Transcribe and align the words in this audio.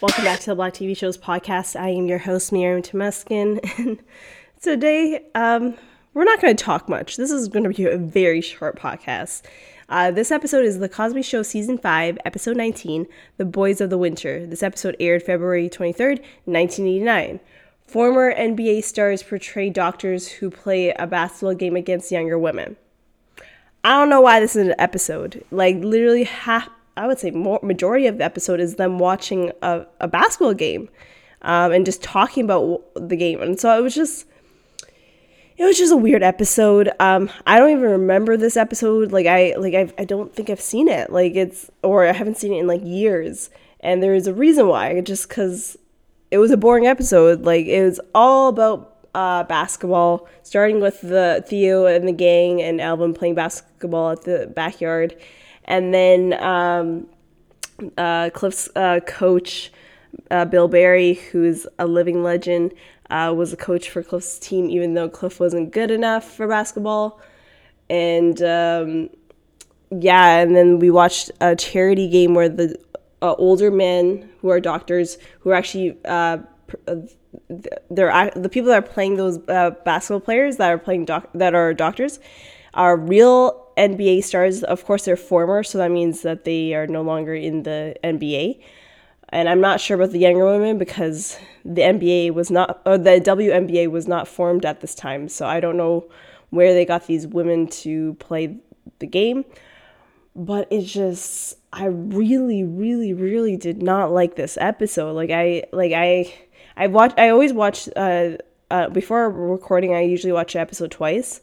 Welcome 0.00 0.22
back 0.22 0.38
to 0.40 0.50
the 0.50 0.54
Black 0.54 0.74
TV 0.74 0.96
Shows 0.96 1.18
podcast. 1.18 1.74
I 1.74 1.88
am 1.88 2.06
your 2.06 2.18
host, 2.18 2.52
Miriam 2.52 2.82
Temeskin. 2.82 3.58
And 3.78 3.98
today, 4.62 5.24
um, 5.34 5.74
we're 6.14 6.22
not 6.22 6.40
going 6.40 6.54
to 6.54 6.64
talk 6.64 6.88
much. 6.88 7.16
This 7.16 7.32
is 7.32 7.48
going 7.48 7.64
to 7.64 7.70
be 7.70 7.84
a 7.84 7.98
very 7.98 8.40
short 8.40 8.78
podcast. 8.78 9.42
Uh, 9.88 10.12
this 10.12 10.30
episode 10.30 10.64
is 10.64 10.78
The 10.78 10.88
Cosby 10.88 11.22
Show 11.22 11.42
Season 11.42 11.78
5, 11.78 12.16
Episode 12.24 12.56
19, 12.56 13.08
The 13.38 13.44
Boys 13.44 13.80
of 13.80 13.90
the 13.90 13.98
Winter. 13.98 14.46
This 14.46 14.62
episode 14.62 14.94
aired 15.00 15.24
February 15.24 15.68
23rd, 15.68 16.20
1989. 16.44 17.40
Former 17.88 18.32
NBA 18.32 18.84
stars 18.84 19.24
portray 19.24 19.68
doctors 19.68 20.28
who 20.28 20.48
play 20.48 20.90
a 20.90 21.08
basketball 21.08 21.54
game 21.54 21.74
against 21.74 22.12
younger 22.12 22.38
women. 22.38 22.76
I 23.82 23.98
don't 23.98 24.10
know 24.10 24.20
why 24.20 24.38
this 24.38 24.54
is 24.54 24.68
an 24.68 24.76
episode. 24.78 25.44
Like, 25.50 25.76
literally 25.78 26.22
half, 26.22 26.68
I 26.98 27.06
would 27.06 27.18
say 27.18 27.30
more 27.30 27.60
majority 27.62 28.06
of 28.06 28.18
the 28.18 28.24
episode 28.24 28.60
is 28.60 28.74
them 28.74 28.98
watching 28.98 29.52
a, 29.62 29.86
a 30.00 30.08
basketball 30.08 30.54
game 30.54 30.88
um, 31.42 31.72
and 31.72 31.86
just 31.86 32.02
talking 32.02 32.44
about 32.44 32.82
the 32.94 33.16
game. 33.16 33.40
And 33.40 33.58
so 33.58 33.76
it 33.78 33.82
was 33.82 33.94
just 33.94 34.26
it 35.56 35.64
was 35.64 35.76
just 35.76 35.92
a 35.92 35.96
weird 35.96 36.22
episode. 36.22 36.90
Um, 37.00 37.30
I 37.46 37.58
don't 37.58 37.70
even 37.70 37.82
remember 37.90 38.36
this 38.36 38.56
episode. 38.56 39.12
Like 39.12 39.26
I 39.26 39.54
like 39.56 39.74
I 39.74 39.92
I 39.98 40.04
don't 40.04 40.34
think 40.34 40.50
I've 40.50 40.60
seen 40.60 40.88
it. 40.88 41.10
Like 41.10 41.34
it's 41.34 41.70
or 41.82 42.06
I 42.06 42.12
haven't 42.12 42.36
seen 42.36 42.52
it 42.52 42.58
in 42.58 42.66
like 42.66 42.82
years. 42.84 43.50
And 43.80 44.02
there 44.02 44.14
is 44.14 44.26
a 44.26 44.34
reason 44.34 44.66
why. 44.66 45.00
Just 45.00 45.28
because 45.28 45.76
it 46.30 46.38
was 46.38 46.50
a 46.50 46.56
boring 46.56 46.86
episode. 46.86 47.42
Like 47.42 47.66
it 47.66 47.84
was 47.84 48.00
all 48.14 48.48
about 48.48 48.96
uh, 49.14 49.44
basketball, 49.44 50.28
starting 50.42 50.80
with 50.80 51.00
the 51.00 51.44
Theo 51.48 51.86
and 51.86 52.06
the 52.06 52.12
gang 52.12 52.62
and 52.62 52.80
Alvin 52.80 53.14
playing 53.14 53.34
basketball 53.34 54.10
at 54.10 54.22
the 54.22 54.46
backyard, 54.54 55.16
and 55.68 55.92
then 55.92 56.32
um, 56.42 57.06
uh, 57.96 58.30
Cliff's 58.30 58.68
uh, 58.74 59.00
coach, 59.06 59.70
uh, 60.30 60.46
Bill 60.46 60.66
Barry, 60.66 61.14
who's 61.14 61.66
a 61.78 61.86
living 61.86 62.22
legend, 62.22 62.72
uh, 63.10 63.32
was 63.36 63.52
a 63.52 63.56
coach 63.56 63.90
for 63.90 64.02
Cliff's 64.02 64.38
team, 64.38 64.68
even 64.70 64.94
though 64.94 65.08
Cliff 65.08 65.38
wasn't 65.38 65.70
good 65.70 65.90
enough 65.90 66.24
for 66.24 66.48
basketball. 66.48 67.20
And 67.90 68.40
um, 68.42 69.10
yeah, 69.90 70.38
and 70.38 70.56
then 70.56 70.78
we 70.78 70.90
watched 70.90 71.30
a 71.40 71.54
charity 71.54 72.08
game 72.08 72.34
where 72.34 72.48
the 72.48 72.78
uh, 73.20 73.34
older 73.34 73.70
men 73.70 74.30
who 74.40 74.48
are 74.48 74.60
doctors 74.60 75.18
who 75.40 75.50
are 75.50 75.54
actually 75.54 75.98
uh, 76.06 76.38
they're 77.90 78.30
the 78.36 78.48
people 78.48 78.68
that 78.68 78.78
are 78.78 78.82
playing 78.82 79.16
those 79.16 79.38
basketball 79.38 80.20
players 80.20 80.56
that 80.56 80.70
are 80.70 80.78
playing 80.78 81.04
doc- 81.04 81.28
that 81.34 81.54
are 81.54 81.74
doctors 81.74 82.20
are 82.74 82.96
real 82.96 83.67
NBA 83.78 84.24
stars. 84.24 84.62
Of 84.62 84.84
course, 84.84 85.04
they're 85.04 85.16
former, 85.16 85.62
so 85.62 85.78
that 85.78 85.90
means 85.90 86.22
that 86.22 86.44
they 86.44 86.74
are 86.74 86.86
no 86.86 87.02
longer 87.02 87.34
in 87.34 87.62
the 87.62 87.96
NBA. 88.04 88.60
And 89.30 89.48
I'm 89.48 89.60
not 89.60 89.80
sure 89.80 89.96
about 89.96 90.10
the 90.10 90.18
younger 90.18 90.44
women 90.44 90.78
because 90.78 91.38
the 91.64 91.82
NBA 91.82 92.32
was 92.32 92.50
not, 92.50 92.80
or 92.84 92.98
the 92.98 93.20
WNBA 93.20 93.90
was 93.90 94.08
not 94.08 94.26
formed 94.26 94.64
at 94.64 94.80
this 94.80 94.94
time. 94.94 95.28
So 95.28 95.46
I 95.46 95.60
don't 95.60 95.76
know 95.76 96.08
where 96.50 96.72
they 96.72 96.84
got 96.84 97.06
these 97.06 97.26
women 97.26 97.68
to 97.68 98.14
play 98.14 98.56
the 98.98 99.06
game. 99.06 99.44
But 100.34 100.68
it's 100.70 100.90
just, 100.90 101.56
I 101.72 101.86
really, 101.86 102.64
really, 102.64 103.12
really 103.12 103.56
did 103.56 103.82
not 103.82 104.12
like 104.12 104.36
this 104.36 104.56
episode. 104.60 105.12
Like 105.12 105.30
I, 105.30 105.64
like 105.72 105.92
I, 105.92 106.32
I 106.76 106.86
watch, 106.86 107.12
I 107.18 107.28
always 107.30 107.52
watch. 107.52 107.88
Uh, 107.94 108.38
uh, 108.70 108.88
before 108.90 109.30
recording, 109.30 109.94
I 109.94 110.02
usually 110.02 110.32
watch 110.32 110.54
an 110.54 110.60
episode 110.60 110.90
twice 110.90 111.40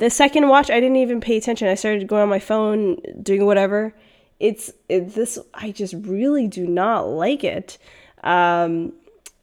the 0.00 0.10
second 0.10 0.48
watch, 0.48 0.70
I 0.70 0.80
didn't 0.80 0.96
even 0.96 1.20
pay 1.20 1.36
attention. 1.36 1.68
I 1.68 1.74
started 1.74 2.08
going 2.08 2.22
on 2.22 2.28
my 2.28 2.38
phone, 2.38 2.96
doing 3.22 3.44
whatever. 3.44 3.94
It's 4.40 4.72
it, 4.88 5.14
this. 5.14 5.38
I 5.52 5.70
just 5.70 5.94
really 5.94 6.48
do 6.48 6.66
not 6.66 7.02
like 7.02 7.44
it. 7.44 7.76
Um, 8.24 8.94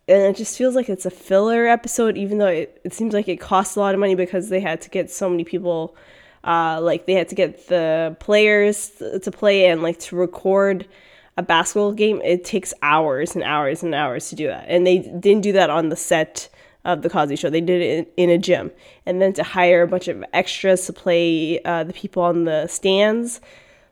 and 0.10 0.24
it 0.24 0.36
just 0.36 0.58
feels 0.58 0.74
like 0.74 0.90
it's 0.90 1.06
a 1.06 1.12
filler 1.12 1.68
episode, 1.68 2.18
even 2.18 2.40
though 2.40 2.48
it, 2.48 2.82
it 2.84 2.94
seems 2.94 3.14
like 3.14 3.28
it 3.28 3.38
costs 3.38 3.76
a 3.76 3.80
lot 3.80 3.94
of 3.94 4.00
money 4.00 4.16
because 4.16 4.50
they 4.50 4.60
had 4.60 4.82
to 4.82 4.90
get 4.90 5.12
so 5.12 5.30
many 5.30 5.44
people. 5.44 5.96
Uh, 6.44 6.80
like 6.82 7.06
they 7.06 7.14
had 7.14 7.30
to 7.30 7.36
get 7.36 7.68
the 7.68 8.16
players 8.20 8.90
to 9.22 9.32
play 9.32 9.66
and 9.66 9.84
like 9.84 10.00
to 10.00 10.16
record 10.16 10.88
a 11.36 11.44
basketball 11.44 11.92
game. 11.92 12.20
It 12.24 12.46
takes 12.46 12.74
hours 12.82 13.36
and 13.36 13.44
hours 13.44 13.84
and 13.84 13.94
hours 13.94 14.30
to 14.30 14.36
do 14.36 14.48
that, 14.48 14.66
and 14.68 14.88
they 14.88 15.00
didn't 15.00 15.42
do 15.42 15.52
that 15.54 15.70
on 15.70 15.90
the 15.90 15.96
set 15.96 16.50
of 16.88 17.02
the 17.02 17.10
Cosby 17.10 17.36
Show. 17.36 17.52
They 17.52 17.62
did 17.62 17.82
it 17.82 18.14
in, 18.18 18.30
in 18.30 18.30
a 18.32 18.38
gym, 18.40 18.72
and 19.06 19.22
then 19.22 19.34
to 19.34 19.44
hire 19.44 19.84
a 19.84 19.88
bunch 19.88 20.08
of 20.08 20.24
extras 20.34 20.88
to 20.88 20.94
play 20.94 21.62
uh, 21.64 21.84
the 21.84 21.94
people 21.94 22.24
on 22.24 22.46
the 22.46 22.66
stands. 22.66 23.40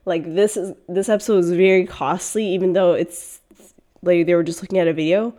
Like 0.05 0.23
this 0.33 0.57
is 0.57 0.73
this 0.87 1.09
episode 1.09 1.35
was 1.35 1.51
very 1.51 1.85
costly, 1.85 2.47
even 2.47 2.73
though 2.73 2.93
it's 2.93 3.41
like 4.01 4.25
they 4.25 4.33
were 4.33 4.43
just 4.43 4.61
looking 4.61 4.79
at 4.79 4.87
a 4.87 4.93
video. 4.93 5.35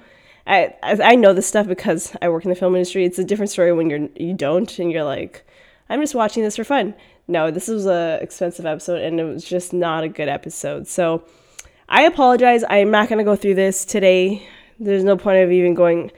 I 0.47 0.75
I 0.83 1.17
know 1.17 1.33
this 1.33 1.47
stuff 1.47 1.67
because 1.67 2.15
I 2.21 2.29
work 2.29 2.45
in 2.45 2.51
the 2.51 2.57
film 2.57 2.77
industry. 2.77 3.05
It's 3.05 3.19
a 3.19 3.25
different 3.25 3.51
story 3.51 3.73
when 3.73 3.91
you're 3.91 4.09
you 4.17 4.35
don't 4.35 4.79
and 4.79 4.93
you're 4.93 5.05
like, 5.05 5.45
I'm 5.89 6.01
just 6.01 6.15
watching 6.15 6.43
this 6.43 6.57
for 6.57 6.65
fun. 6.65 6.95
No, 7.27 7.51
this 7.51 7.69
was 7.69 7.87
a 7.87 8.19
expensive 8.21 8.67
episode 8.67 9.03
and 9.03 9.19
it 9.19 9.25
was 9.25 9.45
just 9.45 9.73
not 9.73 10.05
a 10.05 10.09
good 10.09 10.29
episode. 10.29 10.87
So 10.87 11.25
I 11.89 12.03
apologize. 12.03 12.65
I'm 12.69 12.91
not 12.91 13.09
gonna 13.09 13.25
go 13.25 13.35
through 13.35 13.55
this 13.55 13.85
today. 13.85 14.47
There's 14.79 15.05
no 15.05 15.17
point 15.17 15.43
of 15.43 15.51
even 15.51 15.73
going. 15.73 16.13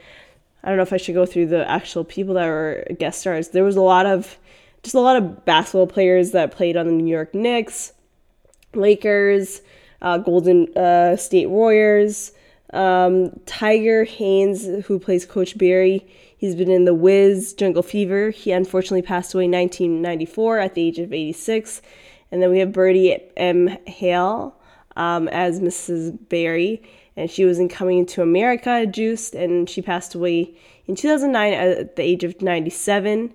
I 0.63 0.67
don't 0.67 0.77
know 0.77 0.83
if 0.83 0.93
I 0.93 0.97
should 0.97 1.15
go 1.15 1.25
through 1.25 1.47
the 1.47 1.69
actual 1.69 2.03
people 2.03 2.33
that 2.35 2.47
were 2.47 2.85
guest 2.97 3.21
stars. 3.21 3.49
There 3.49 3.63
was 3.63 3.75
a 3.75 3.81
lot 3.81 4.05
of 4.05 4.37
just 4.83 4.95
a 4.95 4.99
lot 4.99 5.17
of 5.17 5.45
basketball 5.45 5.87
players 5.87 6.31
that 6.31 6.51
played 6.51 6.77
on 6.77 6.87
the 6.87 6.93
New 6.93 7.11
York 7.11 7.33
Knicks, 7.33 7.93
Lakers, 8.73 9.61
uh, 10.01 10.17
Golden 10.17 10.75
uh, 10.77 11.17
State 11.17 11.49
Warriors, 11.49 12.31
um, 12.73 13.37
Tiger 13.45 14.03
Haynes, 14.03 14.65
who 14.85 14.99
plays 14.99 15.25
Coach 15.25 15.57
Barry. 15.57 16.07
He's 16.37 16.55
been 16.55 16.71
in 16.71 16.85
The 16.85 16.93
Wiz, 16.93 17.53
Jungle 17.53 17.83
Fever. 17.83 18.29
He 18.29 18.51
unfortunately 18.51 19.01
passed 19.01 19.33
away 19.33 19.45
in 19.45 19.51
1994 19.51 20.59
at 20.59 20.75
the 20.75 20.87
age 20.87 20.99
of 20.99 21.11
86. 21.11 21.81
And 22.31 22.41
then 22.41 22.49
we 22.49 22.59
have 22.59 22.71
Birdie 22.71 23.17
M. 23.35 23.67
Hale 23.87 24.55
um, 24.99 25.29
as 25.29 25.61
Mrs. 25.61 26.17
Barry 26.27 26.83
and 27.15 27.31
she 27.31 27.45
was 27.45 27.57
in 27.57 27.69
Coming 27.69 28.05
to 28.07 28.21
America, 28.21 28.85
Juiced, 28.85 29.33
and 29.33 29.69
she 29.69 29.81
passed 29.81 30.13
away 30.13 30.53
in 30.87 30.95
2009 30.95 31.53
at 31.53 31.95
the 31.95 32.03
age 32.03 32.23
of 32.23 32.41
97. 32.41 33.33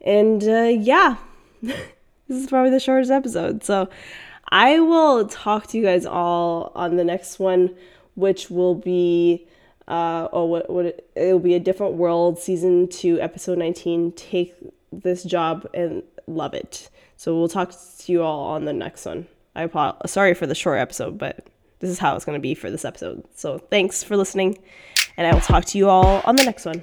And 0.00 0.44
uh, 0.44 0.72
yeah, 0.78 1.16
this 1.62 1.78
is 2.28 2.46
probably 2.46 2.70
the 2.70 2.80
shortest 2.80 3.10
episode. 3.10 3.62
So 3.62 3.88
I 4.50 4.80
will 4.80 5.26
talk 5.26 5.66
to 5.68 5.78
you 5.78 5.84
guys 5.84 6.06
all 6.06 6.72
on 6.74 6.96
the 6.96 7.04
next 7.04 7.38
one, 7.38 7.74
which 8.14 8.50
will 8.50 8.74
be. 8.74 9.46
Uh, 9.86 10.28
oh, 10.32 10.46
what, 10.46 10.70
what 10.70 10.86
it, 10.86 11.10
it'll 11.14 11.38
be 11.38 11.52
a 11.52 11.60
different 11.60 11.92
world 11.92 12.38
season 12.38 12.88
two 12.88 13.20
episode 13.20 13.58
19 13.58 14.12
take 14.12 14.54
this 14.90 15.22
job 15.22 15.68
and 15.74 16.02
love 16.26 16.54
it 16.54 16.88
so 17.18 17.36
we'll 17.38 17.50
talk 17.50 17.70
to 17.98 18.10
you 18.10 18.22
all 18.22 18.44
on 18.44 18.64
the 18.64 18.72
next 18.72 19.04
one 19.04 19.26
i 19.54 19.62
apologize 19.62 20.10
sorry 20.10 20.34
for 20.34 20.46
the 20.46 20.54
short 20.54 20.78
episode 20.78 21.18
but 21.18 21.48
this 21.84 21.90
is 21.90 21.98
how 21.98 22.16
it's 22.16 22.24
going 22.24 22.36
to 22.36 22.40
be 22.40 22.54
for 22.54 22.70
this 22.70 22.84
episode. 22.84 23.24
So 23.34 23.58
thanks 23.58 24.02
for 24.02 24.16
listening, 24.16 24.58
and 25.18 25.26
I 25.26 25.34
will 25.34 25.42
talk 25.42 25.66
to 25.66 25.78
you 25.78 25.88
all 25.88 26.22
on 26.24 26.36
the 26.36 26.44
next 26.44 26.64
one. 26.64 26.82